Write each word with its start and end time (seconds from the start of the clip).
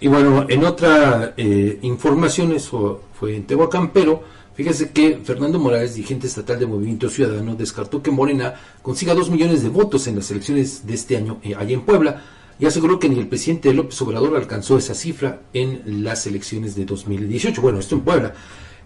Y 0.00 0.08
bueno, 0.08 0.46
en 0.48 0.64
otra 0.64 1.34
eh, 1.36 1.78
información, 1.82 2.52
eso 2.52 3.02
fue 3.12 3.36
en 3.36 3.44
Tehuacán, 3.44 3.92
pero 3.92 4.22
fíjese 4.54 4.92
que 4.92 5.20
Fernando 5.22 5.58
Morales, 5.58 5.94
dirigente 5.94 6.26
estatal 6.26 6.58
de 6.58 6.66
Movimiento 6.66 7.10
Ciudadano, 7.10 7.54
descartó 7.54 8.02
que 8.02 8.10
Morena 8.10 8.54
consiga 8.80 9.14
dos 9.14 9.28
millones 9.28 9.62
de 9.62 9.68
votos 9.68 10.06
en 10.06 10.16
las 10.16 10.30
elecciones 10.30 10.86
de 10.86 10.94
este 10.94 11.18
año 11.18 11.38
eh, 11.42 11.54
allá 11.54 11.74
en 11.74 11.82
Puebla 11.82 12.22
y 12.58 12.64
aseguró 12.64 12.98
que 12.98 13.10
ni 13.10 13.18
el 13.18 13.28
presidente 13.28 13.74
López 13.74 14.00
Obrador 14.00 14.36
alcanzó 14.36 14.78
esa 14.78 14.94
cifra 14.94 15.42
en 15.52 16.02
las 16.02 16.26
elecciones 16.26 16.74
de 16.74 16.86
2018. 16.86 17.60
Bueno, 17.60 17.78
esto 17.78 17.94
en 17.94 18.00
Puebla. 18.02 18.34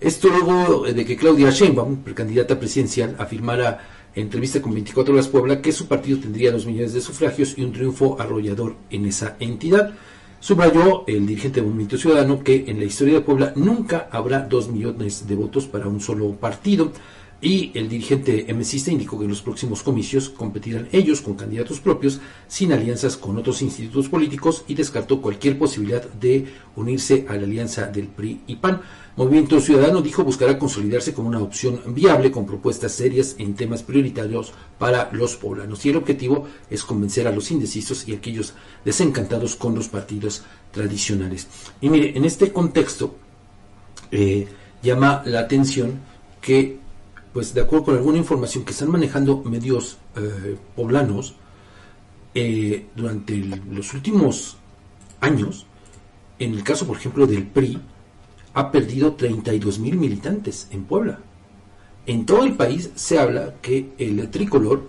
Esto 0.00 0.28
luego 0.28 0.84
de 0.84 1.04
que 1.04 1.16
Claudia 1.16 1.50
Sheinbaum, 1.50 1.98
precandidata 1.98 2.58
presidencial, 2.58 3.16
afirmara 3.18 3.86
en 4.14 4.24
entrevista 4.24 4.60
con 4.60 4.74
24 4.74 5.14
Horas 5.14 5.28
Puebla 5.28 5.62
que 5.62 5.72
su 5.72 5.86
partido 5.86 6.18
tendría 6.18 6.52
dos 6.52 6.66
millones 6.66 6.92
de 6.92 7.00
sufragios 7.00 7.54
y 7.56 7.64
un 7.64 7.72
triunfo 7.72 8.20
arrollador 8.20 8.76
en 8.90 9.06
esa 9.06 9.36
entidad. 9.40 9.94
Subrayó 10.42 11.04
el 11.06 11.24
dirigente 11.24 11.60
del 11.60 11.66
Movimiento 11.66 11.96
Ciudadano 11.96 12.42
que 12.42 12.64
en 12.66 12.80
la 12.80 12.84
historia 12.84 13.14
de 13.14 13.20
Puebla 13.20 13.52
nunca 13.54 14.08
habrá 14.10 14.40
dos 14.40 14.68
millones 14.68 15.28
de 15.28 15.36
votos 15.36 15.68
para 15.68 15.86
un 15.86 16.00
solo 16.00 16.32
partido 16.32 16.90
y 17.42 17.72
el 17.74 17.88
dirigente 17.88 18.46
MCista 18.54 18.92
indicó 18.92 19.18
que 19.18 19.24
en 19.24 19.30
los 19.30 19.42
próximos 19.42 19.82
comicios 19.82 20.30
competirán 20.30 20.88
ellos 20.92 21.20
con 21.20 21.34
candidatos 21.34 21.80
propios 21.80 22.20
sin 22.46 22.72
alianzas 22.72 23.16
con 23.16 23.36
otros 23.36 23.62
institutos 23.62 24.08
políticos 24.08 24.64
y 24.68 24.74
descartó 24.74 25.20
cualquier 25.20 25.58
posibilidad 25.58 26.04
de 26.04 26.46
unirse 26.76 27.26
a 27.28 27.34
la 27.34 27.42
alianza 27.42 27.86
del 27.86 28.06
PRI 28.06 28.42
y 28.46 28.56
PAN. 28.56 28.80
Movimiento 29.16 29.60
Ciudadano 29.60 30.00
dijo 30.00 30.22
buscará 30.22 30.56
consolidarse 30.56 31.12
como 31.12 31.28
una 31.28 31.40
opción 31.40 31.80
viable 31.88 32.30
con 32.30 32.46
propuestas 32.46 32.92
serias 32.92 33.34
en 33.38 33.54
temas 33.54 33.82
prioritarios 33.82 34.52
para 34.78 35.10
los 35.12 35.36
poblanos 35.36 35.84
y 35.84 35.90
el 35.90 35.96
objetivo 35.96 36.46
es 36.70 36.84
convencer 36.84 37.26
a 37.26 37.32
los 37.32 37.50
indecisos 37.50 38.06
y 38.06 38.14
aquellos 38.14 38.54
desencantados 38.84 39.56
con 39.56 39.74
los 39.74 39.88
partidos 39.88 40.44
tradicionales. 40.70 41.48
Y 41.80 41.90
mire, 41.90 42.16
en 42.16 42.24
este 42.24 42.52
contexto 42.52 43.16
eh, 44.12 44.46
llama 44.80 45.24
la 45.26 45.40
atención 45.40 46.00
que 46.40 46.81
pues 47.32 47.54
de 47.54 47.62
acuerdo 47.62 47.86
con 47.86 47.96
alguna 47.96 48.18
información 48.18 48.64
que 48.64 48.72
están 48.72 48.90
manejando 48.90 49.42
medios 49.42 49.98
eh, 50.16 50.56
poblanos, 50.76 51.34
eh, 52.34 52.86
durante 52.96 53.36
los 53.36 53.92
últimos 53.92 54.56
años, 55.20 55.66
en 56.38 56.54
el 56.54 56.64
caso, 56.64 56.86
por 56.86 56.96
ejemplo, 56.96 57.26
del 57.26 57.46
PRI, 57.46 57.78
ha 58.54 58.70
perdido 58.70 59.14
32 59.14 59.78
mil 59.78 59.96
militantes 59.96 60.68
en 60.70 60.84
Puebla. 60.84 61.20
En 62.06 62.26
todo 62.26 62.44
el 62.44 62.54
país 62.54 62.90
se 62.94 63.18
habla 63.18 63.54
que 63.62 63.92
el 63.98 64.28
tricolor, 64.30 64.88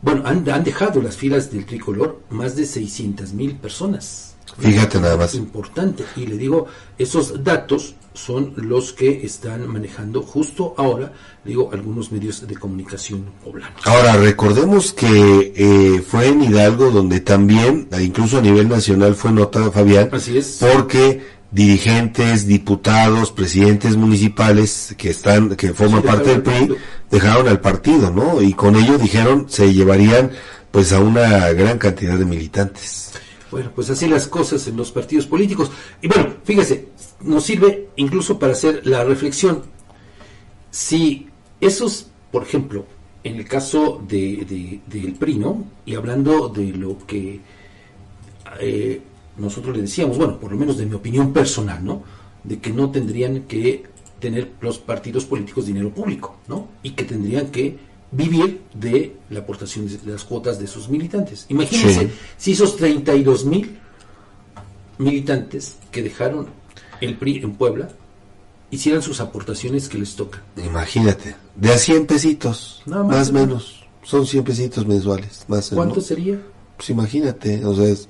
bueno, 0.00 0.22
han, 0.26 0.48
han 0.48 0.64
dejado 0.64 1.00
las 1.00 1.16
filas 1.16 1.50
del 1.52 1.66
tricolor 1.66 2.20
más 2.30 2.56
de 2.56 2.66
600 2.66 3.32
mil 3.32 3.56
personas. 3.56 4.31
Fíjate 4.58 5.00
nada 5.00 5.16
más. 5.16 5.34
Importante. 5.34 6.04
Y 6.16 6.26
le 6.26 6.36
digo, 6.36 6.66
esos 6.98 7.42
datos 7.42 7.94
son 8.14 8.52
los 8.56 8.92
que 8.92 9.24
están 9.24 9.66
manejando 9.68 10.22
justo 10.22 10.74
ahora, 10.76 11.12
digo, 11.44 11.70
algunos 11.72 12.12
medios 12.12 12.46
de 12.46 12.54
comunicación 12.56 13.24
poblanos. 13.42 13.80
Ahora, 13.84 14.16
recordemos 14.16 14.92
que 14.92 15.52
eh, 15.56 16.02
fue 16.06 16.28
en 16.28 16.42
Hidalgo 16.42 16.90
donde 16.90 17.20
también, 17.20 17.88
incluso 18.00 18.38
a 18.38 18.42
nivel 18.42 18.68
nacional, 18.68 19.14
fue 19.14 19.32
notado 19.32 19.72
Fabián. 19.72 20.10
Así 20.12 20.36
es. 20.36 20.58
Porque 20.60 21.22
dirigentes, 21.50 22.46
diputados, 22.46 23.30
presidentes 23.30 23.96
municipales 23.96 24.94
que 24.96 25.10
están, 25.10 25.54
que 25.56 25.72
forman 25.72 26.02
parte 26.02 26.30
del 26.30 26.42
PRI, 26.42 26.74
dejaron 27.10 27.46
al 27.48 27.60
partido, 27.60 28.10
¿no? 28.10 28.40
Y 28.40 28.54
con 28.54 28.74
ello 28.76 28.98
dijeron 28.98 29.46
se 29.48 29.72
llevarían 29.72 30.30
pues 30.70 30.92
a 30.92 31.00
una 31.00 31.50
gran 31.50 31.78
cantidad 31.78 32.18
de 32.18 32.24
militantes. 32.24 33.12
Bueno, 33.52 33.70
pues 33.74 33.90
así 33.90 34.08
las 34.08 34.26
cosas 34.28 34.66
en 34.66 34.78
los 34.78 34.90
partidos 34.90 35.26
políticos. 35.26 35.70
Y 36.00 36.08
bueno, 36.08 36.36
fíjese, 36.42 36.88
nos 37.20 37.44
sirve 37.44 37.90
incluso 37.96 38.38
para 38.38 38.54
hacer 38.54 38.86
la 38.86 39.04
reflexión. 39.04 39.62
Si 40.70 41.28
esos, 41.60 42.06
por 42.30 42.44
ejemplo, 42.44 42.86
en 43.22 43.36
el 43.36 43.46
caso 43.46 44.02
de, 44.08 44.80
del 44.86 45.12
PRI, 45.12 45.36
¿no? 45.36 45.64
Y 45.84 45.94
hablando 45.94 46.48
de 46.48 46.72
lo 46.72 46.96
que 47.06 47.40
eh, 48.58 49.02
nosotros 49.36 49.76
le 49.76 49.82
decíamos, 49.82 50.16
bueno, 50.16 50.40
por 50.40 50.50
lo 50.50 50.56
menos 50.56 50.78
de 50.78 50.86
mi 50.86 50.94
opinión 50.94 51.34
personal, 51.34 51.84
¿no? 51.84 52.02
De 52.42 52.58
que 52.58 52.70
no 52.70 52.90
tendrían 52.90 53.42
que 53.42 53.84
tener 54.18 54.52
los 54.62 54.78
partidos 54.78 55.26
políticos 55.26 55.66
dinero 55.66 55.90
público, 55.90 56.38
¿no? 56.48 56.68
Y 56.82 56.92
que 56.92 57.04
tendrían 57.04 57.48
que 57.48 57.76
vivir 58.12 58.62
de 58.74 59.16
la 59.30 59.40
aportación 59.40 59.88
de 59.88 59.98
las 60.04 60.22
cuotas 60.24 60.58
de 60.58 60.66
sus 60.66 60.88
militantes. 60.88 61.46
Imagínense 61.48 62.10
si 62.36 62.52
esos 62.52 62.76
32 62.76 63.44
mil 63.46 63.78
militantes 64.98 65.76
que 65.90 66.02
dejaron 66.02 66.46
el 67.00 67.16
PRI 67.16 67.38
en 67.38 67.54
Puebla 67.54 67.88
hicieran 68.70 69.02
sus 69.02 69.20
aportaciones 69.20 69.88
que 69.88 69.98
les 69.98 70.14
tocan. 70.14 70.42
Imagínate, 70.56 71.34
de 71.56 71.72
a 71.72 71.78
100 71.78 72.06
pesitos, 72.06 72.82
más 72.86 73.30
o 73.30 73.32
menos. 73.32 73.82
Son 74.04 74.26
100 74.26 74.44
pesitos 74.44 74.86
mensuales. 74.86 75.44
Más 75.48 75.70
¿Cuánto 75.70 76.00
sería? 76.00 76.40
Pues 76.76 76.90
imagínate, 76.90 77.64
o 77.64 77.74
sea, 77.74 77.86
es, 77.86 78.08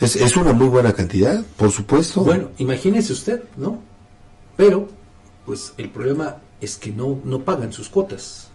es, 0.00 0.16
es 0.16 0.36
una 0.36 0.52
muy 0.52 0.68
buena 0.68 0.92
cantidad, 0.92 1.44
por 1.56 1.70
supuesto. 1.70 2.22
Bueno, 2.22 2.50
imagínese 2.58 3.12
usted, 3.12 3.42
¿no? 3.56 3.78
Pero, 4.56 4.88
pues 5.44 5.74
el 5.76 5.90
problema 5.90 6.38
es 6.60 6.76
que 6.76 6.92
no, 6.92 7.20
no 7.24 7.40
pagan 7.44 7.72
sus 7.72 7.88
cuotas 7.88 8.48